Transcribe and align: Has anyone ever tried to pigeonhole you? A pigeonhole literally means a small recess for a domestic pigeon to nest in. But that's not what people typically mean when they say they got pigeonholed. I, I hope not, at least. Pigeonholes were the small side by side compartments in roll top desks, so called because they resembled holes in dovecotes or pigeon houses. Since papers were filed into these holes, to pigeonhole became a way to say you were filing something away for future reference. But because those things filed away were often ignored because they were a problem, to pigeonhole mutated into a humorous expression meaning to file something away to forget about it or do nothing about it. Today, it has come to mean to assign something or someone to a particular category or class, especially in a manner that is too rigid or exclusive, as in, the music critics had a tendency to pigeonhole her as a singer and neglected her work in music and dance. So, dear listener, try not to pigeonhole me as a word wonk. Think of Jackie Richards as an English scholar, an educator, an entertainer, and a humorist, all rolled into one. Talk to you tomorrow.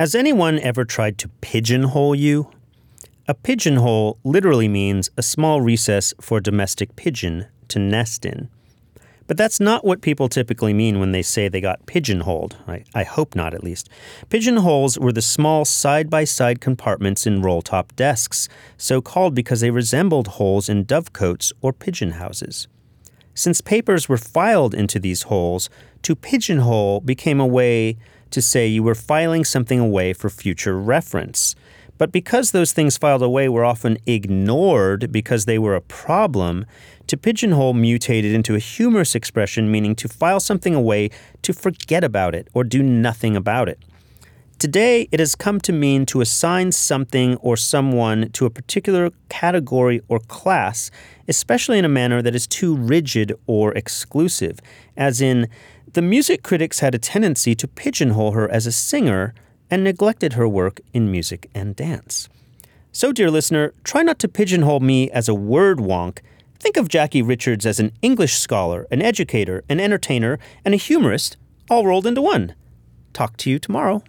Has 0.00 0.14
anyone 0.14 0.58
ever 0.60 0.86
tried 0.86 1.18
to 1.18 1.28
pigeonhole 1.42 2.14
you? 2.14 2.50
A 3.28 3.34
pigeonhole 3.34 4.16
literally 4.24 4.66
means 4.66 5.10
a 5.18 5.22
small 5.22 5.60
recess 5.60 6.14
for 6.18 6.38
a 6.38 6.42
domestic 6.42 6.96
pigeon 6.96 7.48
to 7.68 7.78
nest 7.78 8.24
in. 8.24 8.48
But 9.26 9.36
that's 9.36 9.60
not 9.60 9.84
what 9.84 10.00
people 10.00 10.30
typically 10.30 10.72
mean 10.72 11.00
when 11.00 11.12
they 11.12 11.20
say 11.20 11.48
they 11.48 11.60
got 11.60 11.84
pigeonholed. 11.84 12.56
I, 12.66 12.82
I 12.94 13.04
hope 13.04 13.34
not, 13.34 13.52
at 13.52 13.62
least. 13.62 13.90
Pigeonholes 14.30 14.98
were 14.98 15.12
the 15.12 15.20
small 15.20 15.66
side 15.66 16.08
by 16.08 16.24
side 16.24 16.62
compartments 16.62 17.26
in 17.26 17.42
roll 17.42 17.60
top 17.60 17.94
desks, 17.94 18.48
so 18.78 19.02
called 19.02 19.34
because 19.34 19.60
they 19.60 19.70
resembled 19.70 20.28
holes 20.28 20.70
in 20.70 20.86
dovecotes 20.86 21.52
or 21.60 21.74
pigeon 21.74 22.12
houses. 22.12 22.68
Since 23.40 23.62
papers 23.62 24.06
were 24.06 24.18
filed 24.18 24.74
into 24.74 24.98
these 24.98 25.22
holes, 25.22 25.70
to 26.02 26.14
pigeonhole 26.14 27.00
became 27.00 27.40
a 27.40 27.46
way 27.46 27.96
to 28.32 28.42
say 28.42 28.66
you 28.66 28.82
were 28.82 28.94
filing 28.94 29.46
something 29.46 29.80
away 29.80 30.12
for 30.12 30.28
future 30.28 30.78
reference. 30.78 31.54
But 31.96 32.12
because 32.12 32.50
those 32.50 32.74
things 32.74 32.98
filed 32.98 33.22
away 33.22 33.48
were 33.48 33.64
often 33.64 33.96
ignored 34.04 35.10
because 35.10 35.46
they 35.46 35.58
were 35.58 35.74
a 35.74 35.80
problem, 35.80 36.66
to 37.06 37.16
pigeonhole 37.16 37.72
mutated 37.72 38.34
into 38.34 38.54
a 38.54 38.58
humorous 38.58 39.14
expression 39.14 39.70
meaning 39.70 39.94
to 39.94 40.06
file 40.06 40.40
something 40.40 40.74
away 40.74 41.08
to 41.40 41.54
forget 41.54 42.04
about 42.04 42.34
it 42.34 42.46
or 42.52 42.62
do 42.62 42.82
nothing 42.82 43.36
about 43.36 43.70
it. 43.70 43.78
Today, 44.60 45.08
it 45.10 45.20
has 45.20 45.34
come 45.34 45.58
to 45.62 45.72
mean 45.72 46.04
to 46.04 46.20
assign 46.20 46.72
something 46.72 47.36
or 47.36 47.56
someone 47.56 48.30
to 48.32 48.44
a 48.44 48.50
particular 48.50 49.08
category 49.30 50.02
or 50.06 50.18
class, 50.18 50.90
especially 51.26 51.78
in 51.78 51.86
a 51.86 51.88
manner 51.88 52.20
that 52.20 52.34
is 52.34 52.46
too 52.46 52.76
rigid 52.76 53.32
or 53.46 53.72
exclusive, 53.72 54.60
as 54.98 55.22
in, 55.22 55.48
the 55.94 56.02
music 56.02 56.42
critics 56.42 56.80
had 56.80 56.94
a 56.94 56.98
tendency 56.98 57.54
to 57.54 57.66
pigeonhole 57.66 58.32
her 58.32 58.50
as 58.50 58.66
a 58.66 58.70
singer 58.70 59.32
and 59.70 59.82
neglected 59.82 60.34
her 60.34 60.46
work 60.46 60.78
in 60.92 61.10
music 61.10 61.48
and 61.54 61.74
dance. 61.74 62.28
So, 62.92 63.12
dear 63.12 63.30
listener, 63.30 63.72
try 63.82 64.02
not 64.02 64.18
to 64.18 64.28
pigeonhole 64.28 64.80
me 64.80 65.10
as 65.10 65.26
a 65.26 65.34
word 65.34 65.78
wonk. 65.78 66.18
Think 66.58 66.76
of 66.76 66.88
Jackie 66.88 67.22
Richards 67.22 67.64
as 67.64 67.80
an 67.80 67.92
English 68.02 68.34
scholar, 68.34 68.86
an 68.90 69.00
educator, 69.00 69.64
an 69.70 69.80
entertainer, 69.80 70.38
and 70.66 70.74
a 70.74 70.76
humorist, 70.76 71.38
all 71.70 71.86
rolled 71.86 72.06
into 72.06 72.20
one. 72.20 72.54
Talk 73.14 73.38
to 73.38 73.48
you 73.48 73.58
tomorrow. 73.58 74.02